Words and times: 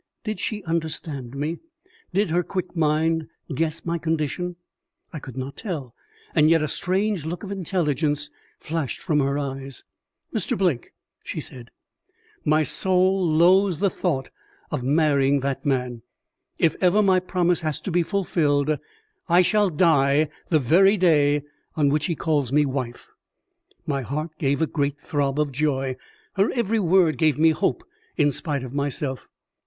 Did 0.23 0.39
she 0.39 0.63
understand 0.63 1.35
me? 1.35 1.59
Did 2.11 2.31
her 2.31 2.41
quick 2.41 2.75
mind 2.75 3.27
guess 3.53 3.85
my 3.85 3.99
condition? 3.99 4.55
I 5.13 5.19
could 5.19 5.37
not 5.37 5.55
tell, 5.57 5.93
and 6.33 6.49
yet 6.49 6.63
a 6.63 6.67
strange 6.67 7.23
look 7.23 7.43
of 7.43 7.51
intelligence 7.51 8.31
flashed 8.57 8.99
from 8.99 9.19
her 9.19 9.37
eyes. 9.37 9.83
"Mr. 10.33 10.57
Blake," 10.57 10.93
she 11.23 11.39
said, 11.39 11.69
"my 12.43 12.63
soul 12.63 13.23
loathes 13.29 13.79
the 13.79 13.91
thought 13.91 14.31
of 14.71 14.81
marrying 14.81 15.41
that 15.41 15.67
man. 15.67 16.01
If 16.57 16.75
ever 16.81 17.03
my 17.03 17.19
promise 17.19 17.61
has 17.61 17.79
to 17.81 17.91
be 17.91 18.01
fulfilled, 18.01 18.79
I 19.29 19.43
shall 19.43 19.69
die 19.69 20.29
the 20.49 20.57
very 20.57 20.97
day 20.97 21.43
on 21.75 21.89
which 21.89 22.07
he 22.07 22.15
calls 22.15 22.51
me 22.51 22.65
wife." 22.65 23.07
My 23.85 24.01
heart 24.01 24.31
gave 24.39 24.63
a 24.63 24.65
great 24.65 24.97
throb 24.99 25.39
of 25.39 25.51
joy; 25.51 25.95
her 26.37 26.49
every 26.53 26.79
word 26.79 27.19
gave 27.19 27.37
me 27.37 27.51
hope 27.51 27.83
in 28.17 28.31
spite 28.31 28.63
of 28.63 28.73
myself. 28.73 29.27